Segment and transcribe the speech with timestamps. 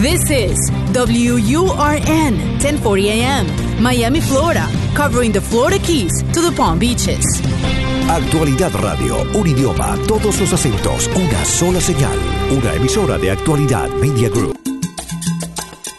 [0.00, 7.22] This is WURN 1040 AM, Miami, Florida, covering the Florida Keys to the Palm Beaches.
[8.08, 12.16] Actualidad Radio, un idioma, todos los acentos, una sola señal,
[12.50, 14.58] una emisora de Actualidad Media Group.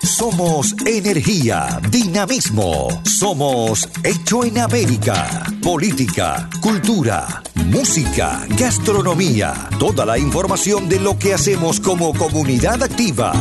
[0.01, 2.87] Somos energía, dinamismo.
[3.03, 5.43] Somos Hecho en América.
[5.61, 9.69] Política, cultura, música, gastronomía.
[9.77, 13.33] Toda la información de lo que hacemos como comunidad activa.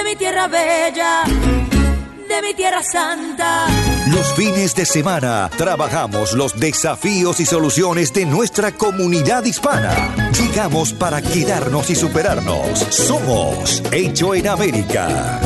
[0.00, 3.66] De mi tierra bella de mi tierra santa.
[4.06, 10.14] Los fines de semana trabajamos los desafíos y soluciones de nuestra comunidad hispana.
[10.32, 12.78] Llegamos para quedarnos y superarnos.
[12.88, 15.38] Somos Hecho en América.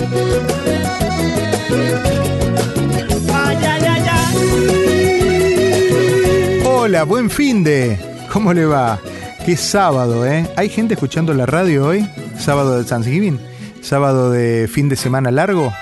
[6.64, 7.98] Hola, buen fin de.
[8.32, 9.00] ¿Cómo le va?
[9.44, 10.46] Qué sábado, ¿eh?
[10.56, 12.08] ¿Hay gente escuchando la radio hoy?
[12.38, 13.40] Sábado de Thanksgiving,
[13.84, 15.72] sábado de fin de semana largo.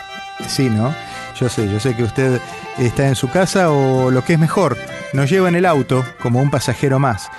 [0.48, 0.94] Sí, ¿no?
[1.38, 2.40] Yo sé, yo sé que usted
[2.78, 4.76] está en su casa o lo que es mejor,
[5.12, 7.30] nos lleva en el auto como un pasajero más.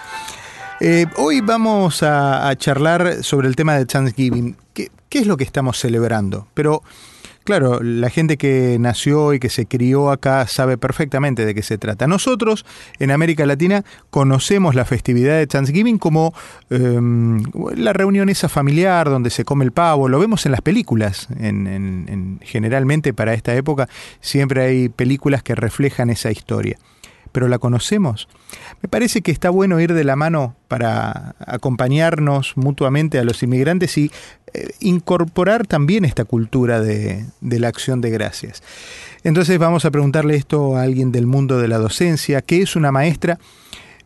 [0.79, 4.57] Eh, hoy vamos a, charlar sobre el tema de Thanksgiving.
[4.73, 6.47] ¿Qué, ¿Qué, es lo que estamos celebrando?
[6.53, 6.81] Pero
[7.43, 11.77] Claro, la gente que nació y que se crió acá sabe perfectamente de qué se
[11.77, 12.07] trata.
[12.07, 12.65] Nosotros,
[12.99, 16.33] en América Latina, conocemos la festividad de Thanksgiving como
[16.69, 17.43] em,
[17.75, 20.07] la reunión esa familiar donde se come el pavo.
[20.07, 21.27] Lo vemos en las películas.
[21.37, 23.89] En, generalmente para esta época
[24.21, 26.77] siempre hay películas que reflejan esa historia.
[27.33, 28.29] Pero la conocemos.
[28.81, 33.97] Me parece que está bueno ir de la mano para acompañarnos mutuamente a los inmigrantes
[33.97, 34.11] y
[34.53, 38.63] eh, incorporar también esta cultura de, la acción de gracias.
[39.23, 42.91] Entonces vamos a preguntarle esto a alguien del mundo de la docencia, que es una
[42.91, 43.39] maestra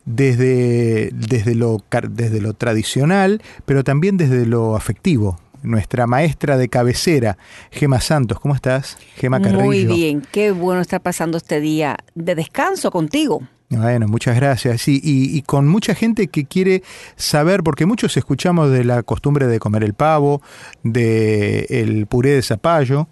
[0.06, 5.38] desde, desde, lo, desde lo tradicional, pero también desde lo afectivo.
[5.64, 7.38] Nuestra maestra de cabecera,
[7.72, 8.98] Gema Santos, ¿cómo estás?
[9.16, 9.64] Gema Carrillo.
[9.64, 13.42] Muy bien, qué bueno estar pasando este día de descanso contigo.
[13.70, 14.88] Bueno, muchas gracias.
[14.88, 16.84] y, con mucha gente que quiere
[17.18, 20.42] saber, porque muchos escuchamos de la costumbre de comer el pavo,
[20.84, 23.08] de el puré de zapallo,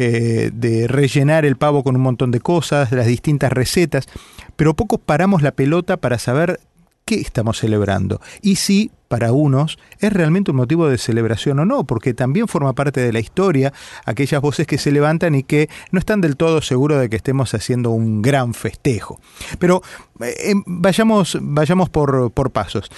[0.00, 4.06] eh, de rellenar el pavo con un montón de cosas, de las distintas recetas,
[4.54, 6.60] pero pocos paramos la pelota para saber
[7.08, 11.84] qué estamos celebrando y si para unos es realmente un motivo de celebración o no,
[11.84, 13.72] porque también forma parte de la historia
[14.04, 17.54] aquellas voces que se levantan y que no están del todo seguros de que estemos
[17.54, 19.18] haciendo un gran festejo.
[19.58, 19.82] Pero
[20.20, 22.90] eh, vayamos, vayamos por, por pasos.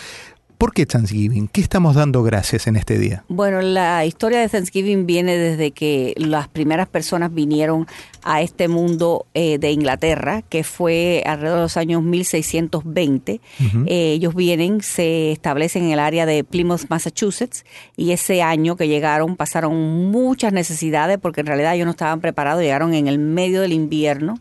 [0.60, 1.48] ¿Por qué Thanksgiving?
[1.48, 3.24] ¿Qué estamos dando gracias en este día?
[3.28, 7.86] Bueno, la historia de Thanksgiving viene desde que las primeras personas vinieron
[8.22, 13.40] a este mundo eh, de Inglaterra, que fue alrededor de los años 1620.
[13.86, 17.64] Eh, ellos vienen, se establecen en el área de Plymouth, Massachusetts,
[17.96, 22.60] y ese año que llegaron pasaron muchas necesidades porque en realidad ellos no estaban preparados,
[22.60, 24.38] llegaron en el medio del invierno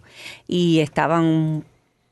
[0.49, 1.63] y estaban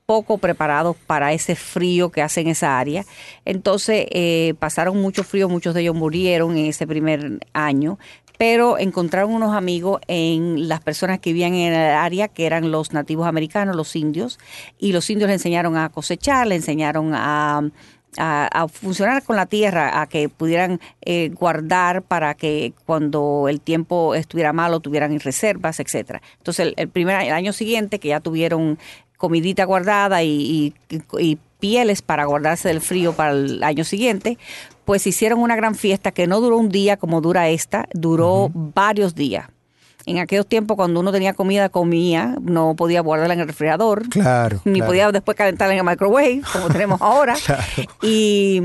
[0.08, 3.06] poco preparados para ese frío que hace en esa área.
[3.44, 8.00] Entonces eh, pasaron mucho frío, muchos de ellos murieron en ese primer año,
[8.38, 12.94] pero encontraron unos amigos en las personas que vivían en el área, que eran los
[12.94, 14.40] nativos americanos, los indios,
[14.80, 17.70] y los indios le enseñaron a cosechar, le enseñaron a...
[18.72, 24.54] funcionar con la tierra, a que pudieran eh, guardar para que cuando el tiempo estuviera
[24.54, 26.22] malo tuvieran reservas, etcétera.
[26.38, 28.80] Entonces el, primer el año siguiente que ya tuvieron
[29.18, 30.74] comidita guardada y,
[31.60, 34.38] pieles para guardarse del frío para el año siguiente,
[34.86, 39.16] pues hicieron una gran fiesta que no duró un día como dura esta, duró varios
[39.16, 39.48] días.
[40.06, 44.62] En aquellos tiempos, cuando uno tenía comida, comía, no podía guardarla en el refrigerador, claro,
[44.66, 47.36] ni podía después calentarla en el microwave, como tenemos ahora.
[48.04, 48.62] Y,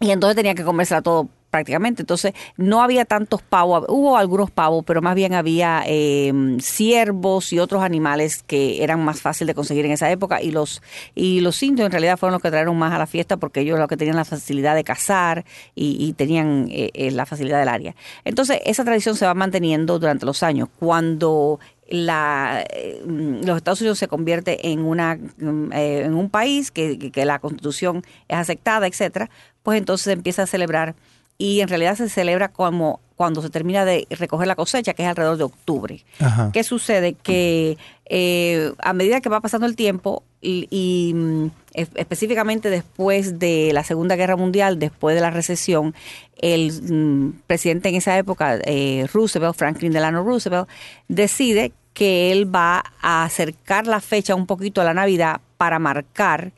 [0.00, 2.02] y entonces tenía que comérsela todo prácticamente.
[2.02, 7.58] Entonces, no había tantos pavos, hubo algunos pavos, pero más bien había eh, ciervos y
[7.58, 10.42] otros animales que eran más fáciles de conseguir en esa época.
[10.42, 10.82] Y los,
[11.14, 13.78] y los indios en realidad fueron los que trajeron más a la fiesta porque ellos
[13.78, 15.44] los que tenían la facilidad de cazar
[15.74, 17.94] y, tenían eh, eh, la facilidad del área.
[18.24, 20.68] Entonces, esa tradición se va manteniendo durante los años.
[20.78, 22.66] Cuando la,
[23.06, 28.36] los Estados Unidos se convierte en una en un país que, que, la constitución es
[28.36, 29.30] aceptada, etcétera,
[29.62, 30.94] pues entonces empieza a celebrar
[31.38, 35.08] y en realidad se celebra como cuando se termina de recoger la cosecha, que es
[35.08, 36.04] alrededor de octubre.
[36.52, 37.14] ¿Qué sucede?
[37.14, 43.82] Que eh, a medida que va pasando el tiempo y, mm, específicamente después de la
[43.82, 45.94] Segunda Guerra Mundial, después de la recesión,
[46.40, 50.68] el mm, presidente en esa época, eh, Roosevelt, Franklin Delano Roosevelt,
[51.08, 56.52] decide que él va a acercar la fecha un poquito a la Navidad para marcar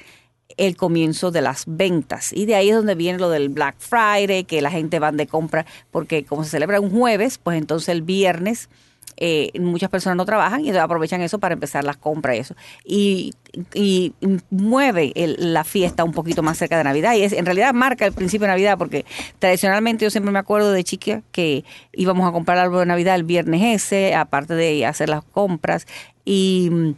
[0.60, 2.34] el comienzo de las ventas.
[2.34, 5.26] Y de ahí es donde viene lo del Black Friday, que la gente va de
[5.26, 8.68] compra, porque como se celebra un jueves, pues entonces el viernes
[9.16, 12.54] eh, muchas personas no trabajan y aprovechan eso para empezar las compras y eso.
[12.84, 13.34] Y,
[13.72, 14.14] y
[14.50, 18.12] mueve la fiesta un poquito más cerca de Navidad y es, en realidad marca el
[18.12, 19.06] principio de Navidad porque
[19.38, 23.14] tradicionalmente yo siempre me acuerdo de chica que íbamos a comprar el árbol de Navidad
[23.14, 25.86] el viernes ese, aparte de hacer las compras
[26.24, 26.94] y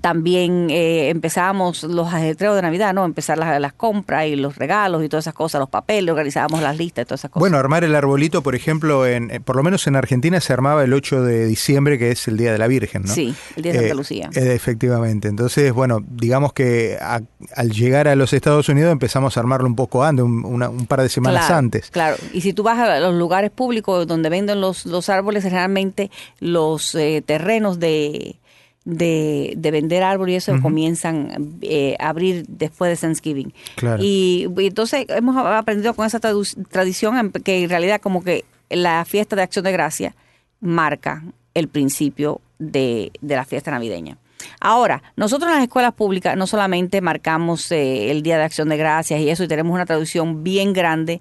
[0.00, 3.04] también eh, empezábamos los ajetreos de Navidad, ¿no?
[3.04, 6.76] Empezar las, las, compras y los regalos y todas esas cosas, los papeles, organizábamos las
[6.76, 7.40] listas y todas esas cosas.
[7.40, 10.84] Bueno, armar el arbolito, por ejemplo, en, eh, por lo menos en Argentina se armaba
[10.84, 13.12] el 8 de diciembre, que es el Día de la Virgen, ¿no?
[13.12, 14.30] Sí, el Día de Santa eh, Lucía.
[14.34, 15.28] efectivamente.
[15.28, 20.04] Entonces, bueno, digamos que al llegar a los Estados Unidos empezamos a armarlo un poco
[20.04, 21.90] antes, un, un par de semanas antes.
[21.90, 26.10] Claro, y si tú vas a los lugares públicos donde venden los, los árboles, realmente
[26.40, 26.96] los
[27.26, 28.36] terrenos de
[28.84, 33.54] de, de vender árboles y eso comienzan eh, a abrir después de Thanksgiving.
[33.98, 39.42] Y, entonces hemos aprendido con esa tradición que en realidad como que la fiesta de
[39.42, 40.14] acción de gracia
[40.60, 41.22] marca
[41.54, 44.16] el principio de, de la fiesta navideña.
[44.60, 48.76] Ahora, nosotros en las escuelas públicas no solamente marcamos eh, el Día de Acción de
[48.76, 51.20] Gracias y eso, y tenemos una traducción bien grande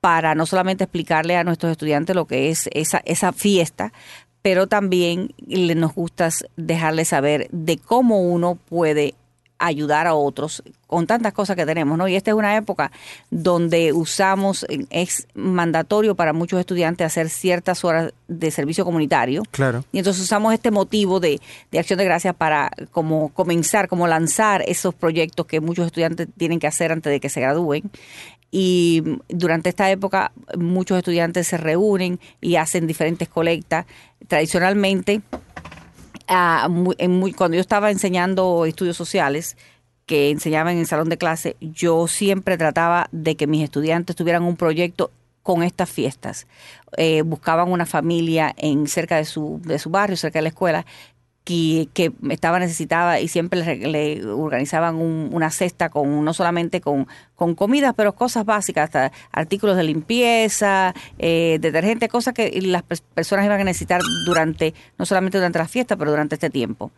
[0.00, 3.92] para no solamente explicarle a nuestros estudiantes lo que es esa, esa fiesta,
[4.42, 9.14] pero también nos gusta dejarles saber de cómo uno puede
[9.60, 12.08] ayudar a otros con tantas cosas que tenemos, ¿no?
[12.08, 12.90] Y esta es una época
[13.30, 19.42] donde usamos, es mandatorio para muchos estudiantes hacer ciertas horas de servicio comunitario.
[19.50, 19.84] Claro.
[19.92, 21.40] Y entonces usamos este motivo de,
[21.70, 26.58] de acción de gracias para como comenzar, como lanzar esos proyectos que muchos estudiantes tienen
[26.58, 27.90] que hacer antes de que se gradúen
[28.50, 33.86] y durante esta época muchos estudiantes se reúnen y hacen diferentes colectas.
[34.26, 35.22] Tradicionalmente,
[36.28, 36.68] ah,
[37.36, 39.56] cuando yo estaba enseñando estudios sociales,
[40.06, 44.42] que enseñaba en el salón de clase, yo siempre trataba de que mis estudiantes tuvieran
[44.42, 45.12] un proyecto
[45.44, 46.48] con estas fiestas.
[46.96, 50.84] Eh, buscaban una familia en cerca de su, de su barrio, cerca de la escuela,
[51.94, 57.94] que, estaba necesitada y siempre le, organizaban una cesta con no solamente con, con comidas,
[57.96, 63.64] pero cosas básicas, hasta artículos de limpieza, eh, detergente, cosas que las personas iban a
[63.64, 66.90] necesitar durante, no solamente durante la fiesta, pero durante este tiempo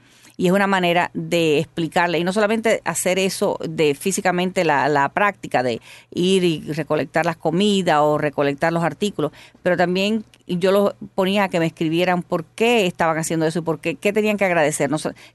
[0.43, 5.09] y es una manera de explicarle y no solamente hacer eso de físicamente la, la
[5.11, 5.81] práctica de
[6.11, 9.31] ir y recolectar las comidas o recolectar los artículos,
[9.63, 13.63] pero también yo los ponía a que me escribieran por qué estaban haciendo eso y
[13.63, 14.91] por qué, qué tenían que agradecer,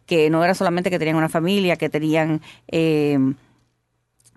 [0.06, 2.42] que no era solamente que tenían una familia, que tenían...
[2.68, 3.18] Eh,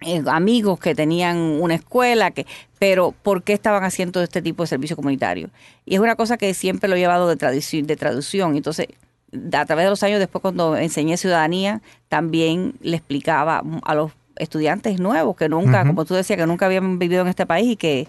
[0.02, 2.46] eh, amigos que tenían una escuela, que,
[2.78, 5.50] pero ¿por qué estaban haciendo este tipo de servicio comunitario?
[5.84, 8.56] Y es una cosa que siempre lo he llevado de, traducción, de traducción.
[8.56, 8.86] Entonces,
[9.32, 14.98] a través de los años, después cuando enseñé ciudadanía, también le explicaba a los estudiantes
[14.98, 18.08] nuevos que nunca, como tú decías, que nunca habían vivido en este país y que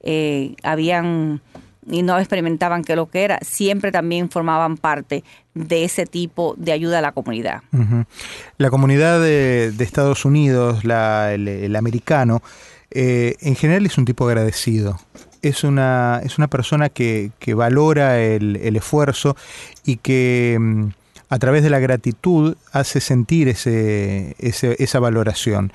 [0.00, 1.40] eh, habían
[1.88, 5.24] y no experimentaban qué lo que era, siempre también formaban parte
[5.54, 7.62] de ese tipo de ayuda a la comunidad.
[8.56, 12.40] La comunidad de, Estados Unidos, el, americano,
[12.90, 15.00] eh, en general es un tipo agradecido
[15.42, 19.36] es una, es una persona que, que valora el, el, esfuerzo
[19.84, 20.88] y que mm,
[21.28, 25.72] a través de la gratitud hace sentir ese, esa valoración.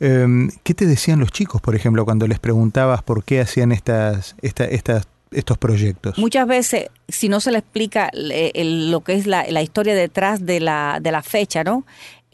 [0.00, 4.34] Em, ¿Qué te decían los chicos, por ejemplo, cuando les preguntabas por qué hacían estas,
[4.40, 6.16] estas estos proyectos?
[6.16, 10.60] Muchas veces, si no se le explica lo que es la, la, historia detrás de
[10.60, 11.84] la, de la fecha, ¿no?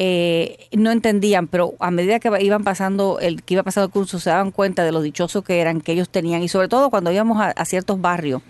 [0.02, 4.18] Eh, no entendían, pero a medida que iban pasando el que iba pasando el curso
[4.18, 6.42] se daban cuenta de lo dichosos que eran, que ellos tenían.
[6.42, 8.40] Y sobre todo cuando íbamos a, ciertos barrios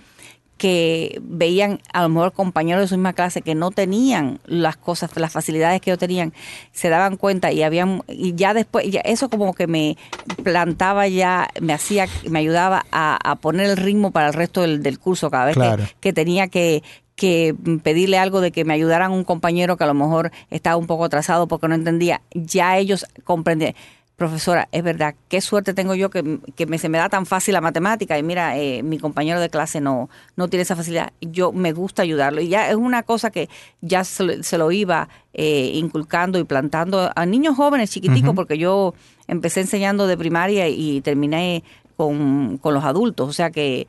[0.59, 5.11] que veían a lo mejor compañeros de su misma clase que no tenían las cosas,
[5.17, 6.33] las facilidades que ellos tenían,
[6.71, 9.97] se daban cuenta y habían y ya después ya eso como que me
[10.45, 15.33] plantaba ya, me hacía, me ayudaba a, poner el ritmo para el resto del, curso
[15.33, 15.57] cada vez
[15.99, 16.85] que, tenía que,
[17.21, 20.87] que pedirle algo de que me ayudaran un compañero que a lo mejor estaba un
[20.87, 23.75] poco atrasado porque no entendía, ya ellos comprendían.
[24.17, 26.23] Profesora, es verdad, qué suerte tengo yo que,
[26.67, 29.83] me, se me da tan fácil la matemática y mira, eh, mi compañero de clase
[29.83, 31.13] no, no tiene esa facilidad.
[31.21, 33.51] Yo me gusta ayudarlo y ya es una cosa que
[33.83, 38.95] ya se, lo iba eh, inculcando y plantando a niños jóvenes chiquiticos porque yo
[39.27, 41.65] empecé enseñando de primaria y terminé
[42.01, 43.87] con, con los adultos, o sea que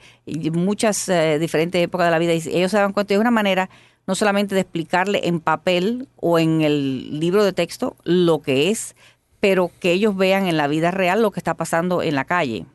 [0.52, 3.70] muchas eh, diferentes épocas de la vida, ellos se dan cuenta de una manera
[4.06, 8.98] no solamente de explicarle en papel o en el libro de texto lo que es,
[9.40, 12.66] pero que ellos vean en la vida real lo que está pasando en la calle.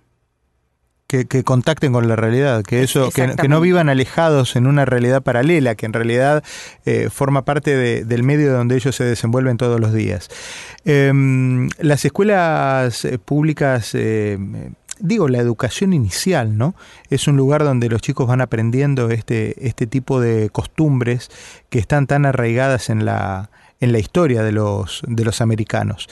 [1.06, 5.74] que, contacten con la realidad, que eso, que, no vivan alejados en una realidad paralela,
[5.74, 6.42] que en realidad
[6.86, 10.30] eh, forma parte del medio donde ellos se desenvuelven todos los días.
[10.86, 14.38] Em, las escuelas eh, públicas eh,
[14.98, 16.74] digo, la educación inicial, ¿no?
[17.10, 21.30] Es un lugar donde los chicos van aprendiendo este, este tipo de costumbres
[21.70, 23.50] que están tan arraigadas en la,
[23.80, 26.08] en la historia de los, de los americanos.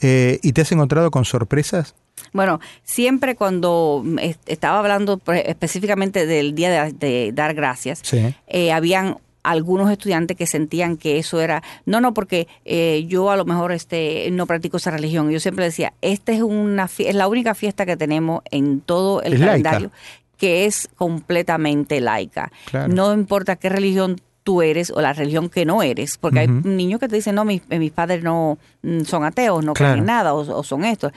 [0.00, 1.94] ¿Y te has encontrado con sorpresas?
[2.32, 4.04] Bueno, siempre cuando
[4.46, 8.02] estaba hablando específicamente del día de, dar gracias,
[8.46, 9.18] eh, habían
[9.50, 13.72] algunos estudiantes que sentían que eso era no no porque eh, yo a lo mejor
[13.72, 15.30] este no practico esa religión.
[15.30, 19.38] Yo siempre decía esta es una es la única fiesta que tenemos en todo el
[19.38, 19.90] calendario
[20.36, 22.52] que es completamente laica.
[22.88, 27.00] No importa qué religión tú eres o la religión que no eres, porque hay niños
[27.00, 30.32] que te dicen, no, mis, mis padres no mm, son ateos, no creen en nada
[30.32, 31.12] o, o, son estos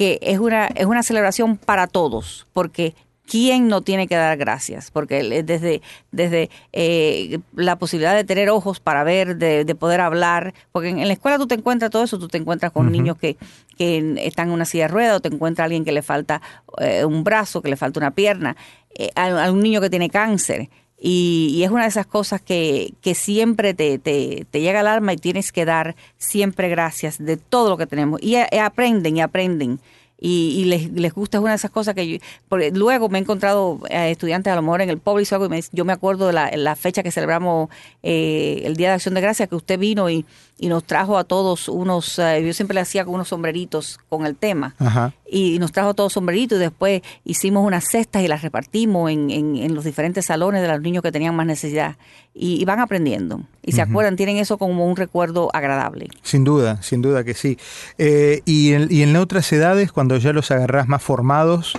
[0.00, 2.94] que es una, es una celebración para todos, porque
[3.30, 4.90] ¿quién no tiene que dar gracias?
[4.90, 10.88] Porque desde, desde eh, la posibilidad de tener ojos para ver, de, poder hablar, porque
[10.88, 13.36] en, la escuela tú te encuentras todo eso, tú te encuentras con niños que,
[13.78, 16.42] que están en una silla de ruedas, o te encuentras a alguien que le falta
[16.78, 18.56] eh, un brazo, que le falta una pierna,
[18.96, 20.68] eh, a, un niño que tiene cáncer.
[21.02, 25.14] Y, es una de esas cosas que, que siempre te, te, te, llega al alma
[25.14, 28.20] y tienes que dar siempre gracias de todo lo que tenemos.
[28.20, 29.80] Y, aprenden y aprenden.
[30.22, 33.22] Y, les, les, gusta, es una de esas cosas que yo, porque luego me he
[33.22, 35.00] encontrado eh, estudiantes a lo mejor en el
[35.32, 37.70] algo y me, yo me acuerdo de la, la fecha que celebramos
[38.02, 40.26] eh, el Día de Acción de Gracias que usted vino y,
[40.62, 44.36] y nos trajo a todos unos, eh, yo siempre le hacía unos sombreritos con el
[44.36, 44.74] tema,
[45.26, 49.74] y nos trajo todos sombreritos y después hicimos unas cestas y las repartimos en, en,
[49.74, 51.96] los diferentes salones de los niños que tenían más necesidad.
[52.34, 53.40] Y, van aprendiendo.
[53.62, 56.08] Y se acuerdan, tienen eso como un recuerdo agradable.
[56.22, 57.58] Sin duda, sin duda que sí.
[57.98, 61.74] Eh, y, en, y en otras edades, cuando ya los agarrás más formados,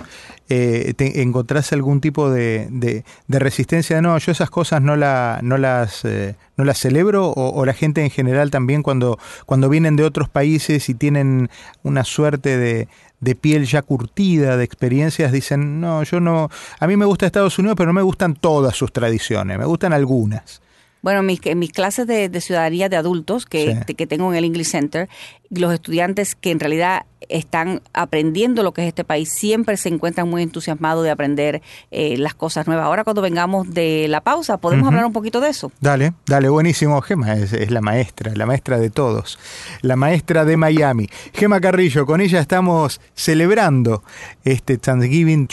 [0.54, 4.02] eh, te, encontrás algún tipo de, de, resistencia.
[4.02, 8.02] No, yo esas cosas no, la, no, las, eh, no las celebro o, la gente
[8.02, 11.48] en general también cuando, cuando vienen de otros países y tienen
[11.82, 12.88] una suerte de,
[13.20, 17.58] de piel ya curtida, de experiencias, dicen, no, yo no, a mí me gusta Estados
[17.58, 20.60] Unidos, pero no me gustan todas sus tradiciones, me gustan algunas.
[21.02, 24.68] Bueno, mis, en mis clases de, ciudadanía de adultos que, que tengo en el English
[24.68, 25.08] Center,
[25.50, 30.28] los estudiantes que en realidad están aprendiendo lo que es este país siempre se encuentran
[30.28, 32.84] muy entusiasmados de aprender eh, las cosas nuevas.
[32.84, 35.72] Ahora cuando vengamos de la pausa, ¿podemos hablar un poquito de eso?
[35.80, 37.00] Dale, dale, buenísimo.
[37.00, 39.38] Gema es, es, la maestra, la maestra de todos,
[39.80, 41.08] la maestra de Miami.
[41.32, 44.02] Gema Carrillo, con ella estamos celebrando
[44.44, 45.48] este Thanksgiving.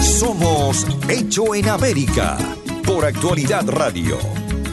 [0.00, 2.36] Somos Hecho en América
[2.84, 4.45] por Actualidad Radio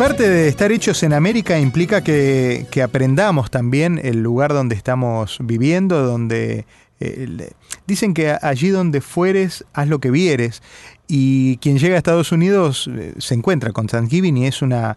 [0.00, 6.02] Parte de estar hechos en América implica que, aprendamos también el lugar donde estamos viviendo,
[6.02, 6.64] donde
[7.00, 7.52] eh,
[7.86, 10.62] dicen que allí donde fueres, haz lo que vieres.
[11.06, 14.96] Y quien llega a Estados Unidos eh, se encuentra con Thanksgiving y es una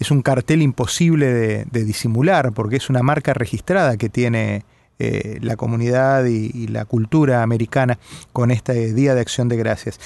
[0.00, 1.26] es un cartel imposible
[1.70, 4.64] de, disimular porque es una marca registrada que tiene
[5.00, 7.98] eh, la comunidad y, la cultura americana
[8.32, 9.98] con este Día de Acción de Gracias.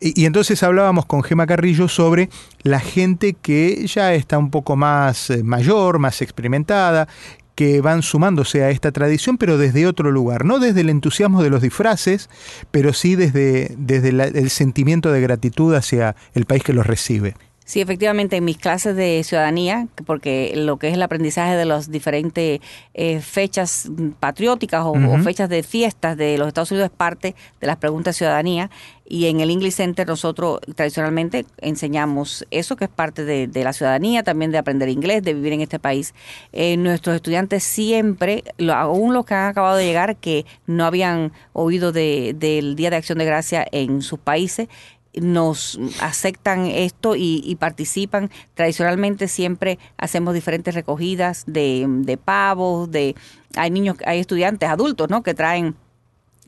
[0.00, 2.30] Y, entonces hablábamos con Gema Carrillo sobre
[2.62, 7.08] la gente que ya está un poco más eh, mayor, más experimentada,
[7.56, 11.50] que van sumándose a esta tradición, pero desde otro lugar, no desde el entusiasmo de
[11.50, 12.30] los disfraces,
[12.70, 17.34] pero sí desde, desde el sentimiento de gratitud hacia el país que los recibe.
[17.66, 21.90] Sí, efectivamente, en mis clases de ciudadanía, porque lo que es el aprendizaje de las
[21.90, 22.60] diferentes
[22.94, 24.94] eh, fechas patrióticas o,
[25.24, 28.70] fechas de fiestas de los Estados Unidos es parte de las preguntas de ciudadanía.
[29.08, 34.22] Y en el English Center nosotros tradicionalmente enseñamos eso que es parte de, la ciudadanía,
[34.22, 36.14] también de aprender inglés, de vivir en este país.
[36.52, 41.90] Eh, nuestros estudiantes siempre, aún los que han acabado de llegar, que no habían oído
[41.90, 44.68] del Día de Acción de Gracia en sus países,
[45.16, 48.30] nos aceptan esto y, participan.
[48.54, 53.14] Tradicionalmente siempre hacemos diferentes recogidas de, de pavos, de
[53.56, 55.22] hay niños, hay estudiantes adultos, ¿no?
[55.22, 55.74] Que traen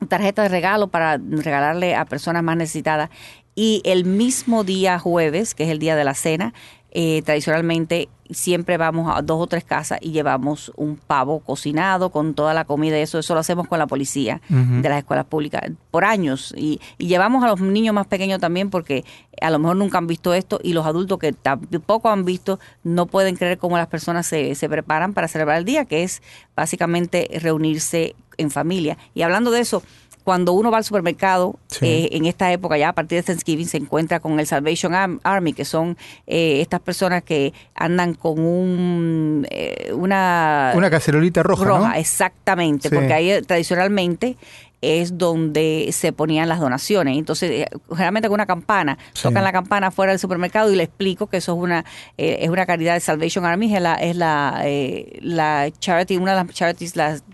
[0.09, 3.11] tarjetas de regalo para regalarle a personas más necesitadas.
[3.55, 6.55] Y el mismo día jueves, que es el día de la cena,
[6.90, 12.35] eh, tradicionalmente siempre vamos a dos o tres casas y llevamos un pavo cocinado con
[12.35, 15.62] toda la comida y eso, eso lo hacemos con la policía de las escuelas públicas
[15.90, 19.04] por años y, llevamos a los niños más pequeños también porque
[19.40, 23.07] a lo mejor nunca han visto esto y los adultos que tampoco han visto no
[23.07, 26.23] pueden creer cómo las personas se, se preparan para celebrar el día, que es
[26.54, 28.99] básicamente reunirse en familia.
[29.14, 29.83] Y hablando de eso,
[30.28, 33.78] cuando uno va al supermercado, eh, en esta época ya a partir de Thanksgiving se
[33.78, 34.92] encuentra con el Salvation
[35.23, 41.64] Army, que son eh, estas personas que andan con un eh, una una cacerolita roja,
[41.64, 44.37] roja, exactamente, porque ahí tradicionalmente
[44.80, 47.18] es donde se ponían las donaciones.
[47.18, 51.26] Entonces, eh, generalmente con una campana, tocan la campana fuera del supermercado y le explico
[51.26, 51.85] que eso es una
[52.16, 56.35] eh, es una caridad de Salvation Army, es la, es la, eh, la charity, una
[56.35, 57.25] de las charities, las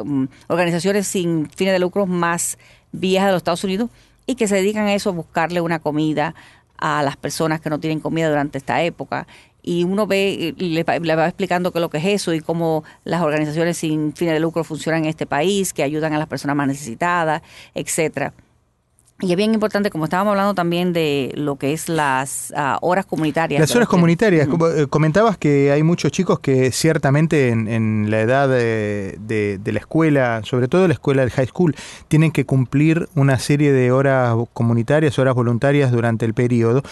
[0.00, 2.58] um, organizaciones sin fines de lucro más
[2.92, 3.90] viejas de los Estados Unidos
[4.26, 6.34] y que se dedican a eso, a buscarle una comida
[6.78, 9.26] a las personas que no tienen comida durante esta época
[9.62, 12.84] y uno ve, le, le, va explicando qué es lo que es eso y cómo
[13.04, 16.56] las organizaciones sin fines de lucro funcionan en este país, que ayudan a las personas
[16.56, 17.42] más necesitadas,
[17.74, 18.32] etcétera.
[19.22, 23.06] Y es bien importante, como estábamos hablando también de lo que es las ah, horas
[23.06, 23.60] comunitarias.
[23.60, 24.48] Las horas comunitarias.
[24.48, 30.40] Eh, comentabas que hay muchos chicos que ciertamente en, la edad de, de, la escuela,
[30.42, 31.76] sobre todo la escuela del high school,
[32.08, 36.82] tienen que cumplir una serie de horas comunitarias, horas voluntarias durante el periodo.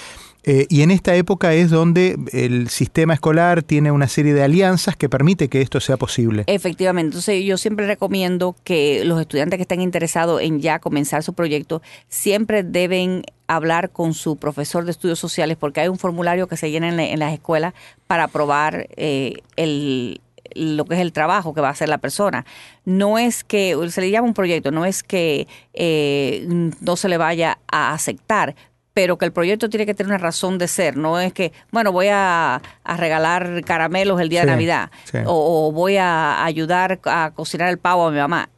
[0.45, 4.97] Eh, y en esta época es donde el sistema escolar tiene una serie de alianzas
[4.97, 6.45] que permite que esto sea posible.
[6.47, 11.35] Efectivamente, entonces yo siempre recomiendo que los estudiantes que estén interesados en ya comenzar su
[11.35, 16.57] proyecto siempre deben hablar con su profesor de estudios sociales porque hay un formulario que
[16.57, 17.75] se llena en, las escuelas
[18.07, 20.21] para aprobar eh, el,
[20.55, 22.45] lo que es el trabajo que va a hacer la persona.
[22.85, 26.47] No es que, se le llama un proyecto, no es que eh,
[26.81, 28.55] no se le vaya a aceptar,
[29.01, 31.91] pero que el proyecto tiene que tener una razón de ser, no es que, bueno,
[31.91, 34.91] voy a, regalar caramelos el día de Navidad
[35.25, 38.51] o, voy a ayudar a cocinar el pavo a mi mamá.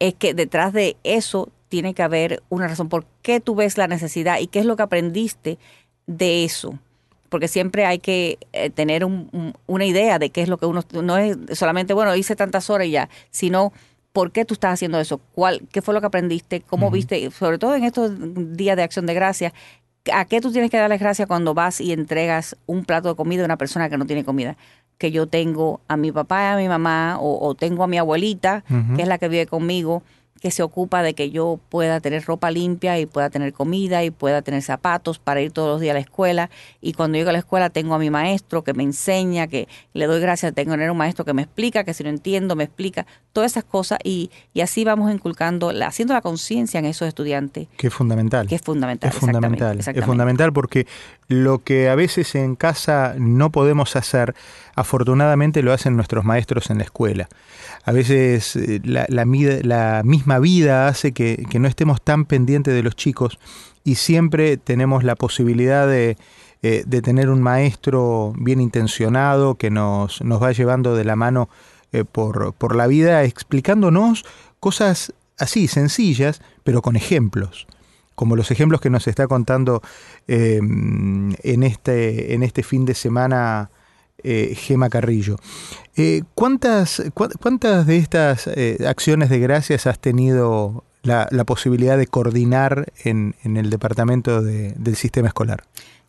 [0.00, 3.86] Es que detrás de eso tiene que haber una razón por qué tú ves la
[3.86, 5.58] necesidad y qué es lo que aprendiste
[6.08, 6.76] de eso.
[7.28, 11.18] Porque siempre hay que eh, tener una idea de qué es lo que uno, no
[11.18, 13.72] es solamente, bueno, hice tantas horas y ya, sino
[14.14, 17.58] por qué tú estás haciendo eso, cuál, qué fue lo que aprendiste, cómo viste, sobre
[17.58, 18.12] todo en estos
[18.56, 19.52] días de acción de gracia,
[20.12, 23.42] a qué tú tienes que darles gracias cuando vas y entregas un plato de comida
[23.42, 24.56] a una persona que no tiene comida.
[24.98, 28.64] Que yo tengo a mi papá y a mi mamá, o, tengo a mi abuelita,
[28.96, 30.02] que es la que vive conmigo,
[30.40, 34.10] que se ocupa de que yo pueda tener ropa limpia y pueda tener comida y
[34.10, 36.50] pueda tener zapatos para ir todos los días a la escuela.
[36.82, 40.06] Y cuando llego a la escuela tengo a mi maestro que me enseña, que le
[40.06, 43.06] doy gracias, tengo tener un maestro que me explica, que si no entiendo me explica,
[43.32, 47.68] todas esas cosas y, y así vamos inculcando, haciendo la conciencia en esos estudiantes.
[47.76, 48.46] Que es fundamental.
[48.46, 49.10] Que es fundamental.
[49.10, 49.78] Es fundamental.
[49.78, 50.86] Es fundamental porque
[51.28, 54.34] lo que a veces en casa no podemos hacer,
[54.74, 57.28] afortunadamente lo hacen nuestros maestros en la escuela.
[57.84, 63.38] A veces eh, la, misma vida hace que, no estemos tan pendientes de los chicos
[63.84, 66.16] y siempre tenemos la posibilidad de,
[66.62, 71.48] eh, tener un maestro bien intencionado que nos, nos va llevando de la mano
[71.92, 74.24] eh, por la vida explicándonos
[74.60, 77.66] cosas así, sencillas, pero con ejemplos
[78.14, 79.82] como los ejemplos que nos está contando
[80.26, 83.70] em, en, este, en este fin de semana
[84.22, 85.36] eh, Gema Carrillo.
[85.96, 92.86] Eh, ¿cuántas, ¿Cuántas de estas eh, acciones de gracias has tenido la, posibilidad de coordinar
[93.04, 95.64] en, el departamento del sistema escolar?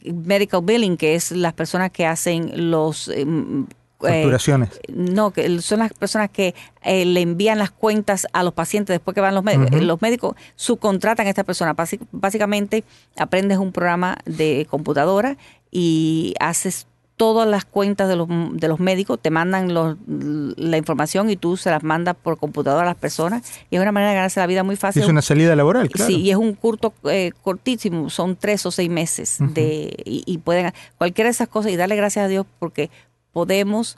[0.03, 3.07] medical billing, que es las personas que hacen los...
[3.07, 3.65] eh, eh,
[4.07, 4.69] Facturaciones.
[4.93, 9.15] no, que son las personas que eh, le envían las cuentas a los pacientes después
[9.15, 9.81] que van los médicos.
[9.81, 11.73] Los médicos subcontratan a esta persona.
[11.75, 12.83] Basi- Básicamente,
[13.17, 15.37] aprendes un programa de computadora
[15.71, 21.29] y haces todas las cuentas de los, de los médicos, te mandan los, la información
[21.29, 23.43] y tú se las mandas por computadora a las personas.
[23.69, 25.03] Y es una manera de ganarse la vida muy fácil.
[25.03, 26.07] Es una salida laboral, claro.
[26.07, 30.37] Sí, y es un curso eh, cortísimo, son tres o seis meses de y, y
[30.39, 32.89] pueden cualquiera de esas cosas y darle gracias a Dios porque
[33.31, 33.97] podemos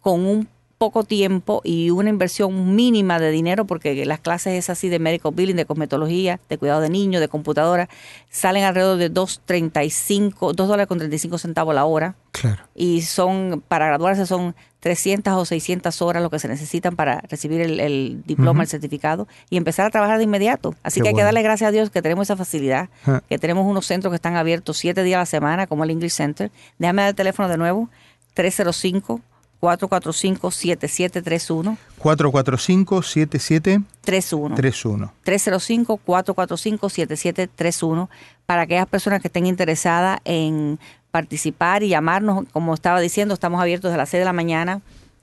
[0.00, 4.88] con un poco tiempo y una inversión mínima de dinero, porque las clases es así
[4.88, 7.88] de medical billing, de cosmetología, de cuidado de niños, de computadora,
[8.30, 12.62] salen alrededor de 2.35, 2 dólares con 35 centavos la hora Claro.
[12.74, 17.60] y son, para graduarse son 300 o 600 horas lo que se necesitan para recibir
[17.60, 18.62] el, el diploma, Ujú.
[18.62, 20.74] el certificado y empezar a trabajar de inmediato.
[20.82, 23.20] Así Qué que hay que darle gracias a Dios que tenemos esa facilidad, Ah.
[23.28, 26.12] que tenemos unos centros que están abiertos siete días a la semana, como el English
[26.12, 26.50] Center.
[26.78, 27.88] Déjame dar el teléfono de nuevo,
[28.34, 29.20] 305
[29.58, 34.54] 445 7731 445-7731.
[34.54, 35.12] 31.
[35.24, 38.08] 305-445-7731
[38.46, 40.78] para aquellas personas que estén interesadas en
[41.16, 42.44] participar y llamarnos.
[42.52, 44.82] Como estaba diciendo, estamos abiertos a las 6 de la mañana.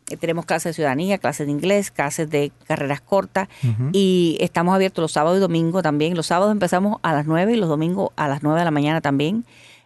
[0.09, 3.47] Eh, Tenemos clases de ciudadanía, clases de inglés, clases de carreras cortas
[3.91, 6.15] y estamos abiertos los sábados y domingos también.
[6.15, 9.01] Los sábados empezamos a las 9 y los domingos a las 9 de la mañana
[9.01, 9.45] también.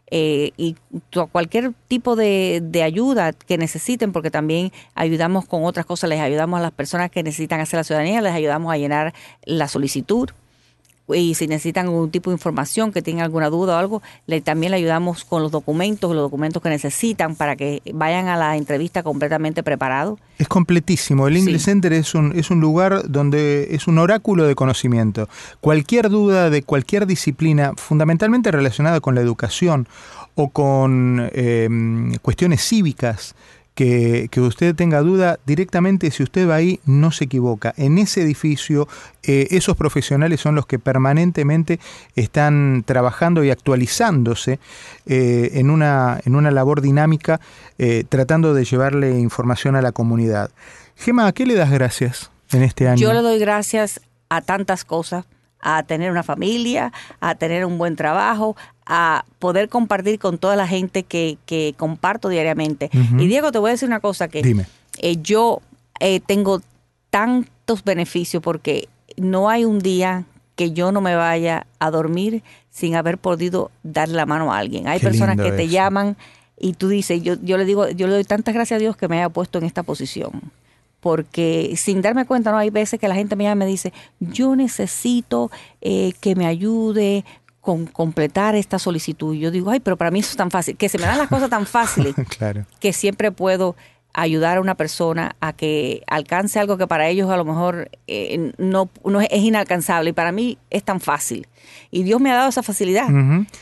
[0.09, 0.77] Eh, y
[1.33, 6.57] cualquier tipo de, de ayuda que necesiten, porque también ayudamos con otras cosas, les ayudamos
[6.57, 10.29] a las personas que necesitan hacer la ciudadanía, les ayudamos a llenar la solicitud
[11.09, 14.71] y si necesitan algún tipo de información, que tengan alguna duda o algo, le, también
[14.71, 19.03] le ayudamos con los documentos, los documentos que necesitan para que vayan a la entrevista
[19.03, 20.19] completamente preparados.
[20.37, 21.27] Es completísimo.
[21.27, 21.65] El English Sí.
[21.65, 25.27] Center es un, es un lugar donde es un oráculo de conocimiento.
[25.61, 29.87] Cualquier duda de cualquier disciplina, fundamentalmente relacionada con la educación
[30.35, 31.67] o con eh,
[32.21, 33.35] cuestiones cívicas,
[33.77, 37.75] que, usted tenga duda, directamente si usted va ahí, no se equivoca.
[37.77, 38.87] En ese edificio,
[39.21, 41.79] eh, esos profesionales son los que permanentemente
[42.15, 44.59] están trabajando y actualizándose
[45.05, 47.39] eh, en, una, en una labor dinámica,
[47.77, 50.49] eh, tratando de llevarle información a la comunidad.
[50.95, 52.99] Gema, ¿a qué le das gracias en este año?
[52.99, 55.25] Yo le doy gracias a tantas cosas,
[55.59, 60.67] a tener una familia, a tener un buen trabajo, a poder compartir con toda la
[60.67, 62.89] gente que, que comparto diariamente.
[63.17, 64.65] Y Diego, te voy a decir una cosa que Dime.
[64.99, 65.61] eh, yo
[65.99, 66.61] eh, tengo
[67.09, 72.95] tantos beneficios porque no hay un día que yo no me vaya a dormir sin
[72.95, 74.87] haber podido darle la mano a alguien.
[74.87, 75.71] Hay Qué personas que te eso.
[75.71, 76.17] llaman
[76.59, 79.07] y tú dices, yo, yo le digo, yo le doy tantas gracias a Dios que
[79.07, 80.31] me haya puesto en esta posición.
[80.99, 83.93] Porque sin darme cuenta, no hay veces que la gente me llama y me dice,
[84.19, 87.23] yo necesito eh, que me ayude
[87.61, 89.35] con completar esta solicitud.
[89.35, 91.17] Y yo digo, ay, pero para mí eso es tan fácil, que se me dan
[91.17, 92.65] las cosas tan fáciles claro.
[92.79, 93.75] que siempre puedo
[94.17, 98.51] ayudar a una persona a que alcance algo que para ellos a lo mejor eh,
[98.57, 101.45] no, no es, inalcanzable y para mí es tan fácil.
[101.91, 103.09] Y Dios me ha dado esa facilidad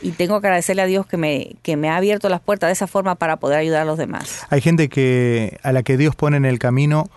[0.02, 2.74] y tengo que agradecerle a Dios que me, que me ha abierto las puertas de
[2.74, 4.46] esa forma para poder ayudar a los demás.
[4.50, 7.10] Hay gente que a la que Dios pone en el camino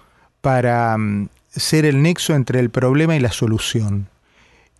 [0.48, 4.08] para mm, ser el nexo entre el problema y la solución.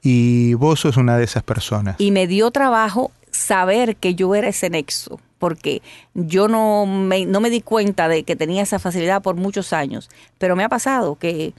[0.03, 1.97] Y vos sos una de esas personas.
[1.99, 5.83] Y me dio trabajo saber que yo era ese nexo, porque
[6.15, 10.09] yo no me, no me di cuenta de que tenía esa facilidad por muchos años,
[10.39, 11.53] pero me ha pasado que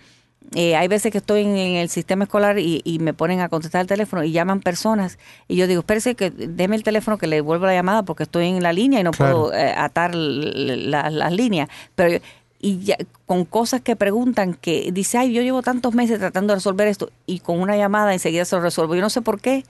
[0.55, 3.49] eh, hay veces que estoy en, en el sistema escolar y, y me ponen a
[3.49, 7.27] contestar el teléfono y llaman personas y yo digo, espérese que deme el teléfono que
[7.27, 9.43] le devuelvo la llamada porque estoy en la línea y no Claro.
[9.49, 12.19] puedo eh, atar la- las líneas, pero yo-
[12.59, 16.55] y ya, con cosas que preguntan que dice, ay, yo llevo tantos meses tratando de
[16.57, 18.95] resolver esto y con una llamada enseguida se lo resuelvo.
[18.95, 19.63] Yo no sé por qué,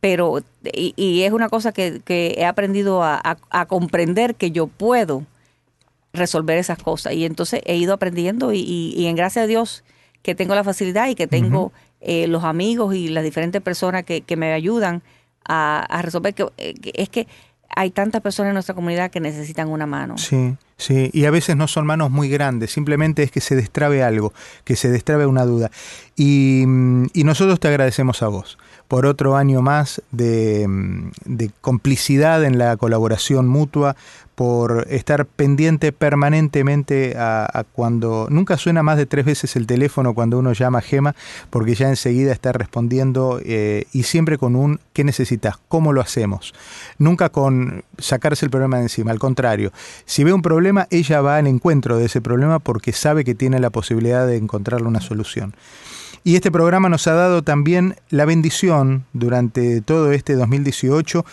[0.00, 0.38] pero
[0.72, 4.68] y, y es una cosa que, que he aprendido a, a- a comprender que yo
[4.68, 5.24] puedo
[6.12, 9.84] resolver esas cosas y entonces he ido aprendiendo y, y- y en gracia a Dios
[10.22, 14.20] que tengo la facilidad y que tengo eh, los amigos y las diferentes personas que,
[14.22, 15.02] que me ayudan
[15.44, 17.26] a, a resolver que, eh, que es que
[17.74, 20.18] hay tantas personas en nuestra comunidad que necesitan una mano.
[20.18, 24.04] Sí, Sí, y a veces no son manos muy grandes, simplemente es que se destrabe
[24.04, 25.72] algo, que se destrabe una duda.
[26.14, 31.50] Y, mm, y nosotros te agradecemos a vos por otro año más de, mm, de
[31.60, 33.96] complicidad en la colaboración mutua,
[34.38, 40.38] por estar pendiente permanentemente a, cuando nunca suena más de tres veces el teléfono cuando
[40.38, 41.16] uno llama a Gema,
[41.50, 45.56] porque ya enseguida está respondiendo eh, y siempre con un ¿qué necesitas?
[45.66, 46.54] ¿Cómo lo hacemos?
[46.98, 49.72] Nunca con sacarse el problema de encima, al contrario,
[50.04, 53.58] si ve un problema, ella va al encuentro de ese problema porque sabe que tiene
[53.58, 55.52] la posibilidad de encontrarle una solución.
[56.24, 61.24] Y este programa nos ha dado también la bendición durante todo este 2018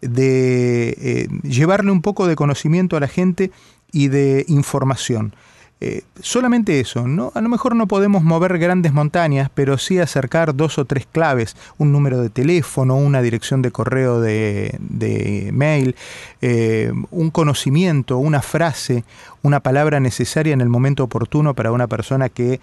[0.00, 3.50] de eh, llevarle un poco de conocimiento a la gente
[3.92, 5.34] y de información.
[5.82, 7.32] Eh, solamente eso, ¿no?
[7.34, 11.56] a lo mejor no podemos mover grandes montañas, pero sí acercar dos o tres claves,
[11.78, 15.96] un número de teléfono, una dirección de correo de, mail,
[16.42, 19.04] eh, un conocimiento, una frase,
[19.42, 22.60] una palabra necesaria en el momento oportuno para una persona que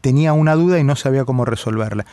[0.00, 2.06] tenía una duda y no sabía cómo resolverla.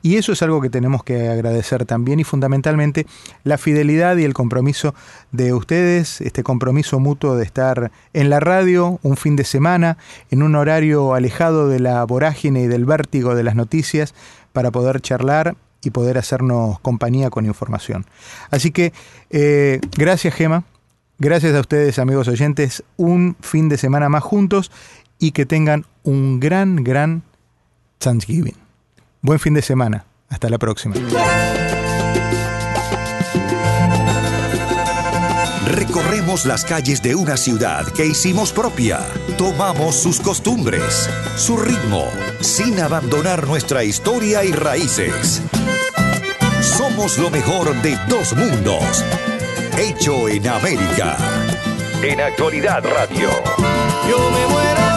[0.00, 3.06] Y eso es algo que tenemos que agradecer también y fundamentalmente
[3.42, 4.94] la fidelidad y el compromiso
[5.32, 9.98] de ustedes, este compromiso mutuo de estar en la radio un fin de semana,
[10.30, 14.14] en un horario alejado de la vorágine y del vértigo de las noticias,
[14.52, 18.06] para poder charlar y poder hacernos compañía con información.
[18.50, 18.92] Así que
[19.30, 20.64] eh, gracias Gema,
[21.18, 24.70] gracias a ustedes amigos oyentes, un fin de semana más juntos
[25.18, 27.22] y que tengan un gran, gran
[27.98, 28.67] Thanksgiving.
[29.20, 30.06] Buen fin de semana.
[30.28, 30.94] Hasta la próxima.
[35.66, 39.00] Recorremos las calles de una ciudad que hicimos propia.
[39.36, 42.04] Tomamos sus costumbres, su ritmo,
[42.40, 45.42] sin abandonar nuestra historia y raíces.
[46.60, 49.04] Somos lo mejor de dos mundos.
[49.76, 51.16] Hecho en América.
[52.02, 53.30] En Actualidad Radio.
[54.08, 54.87] Yo me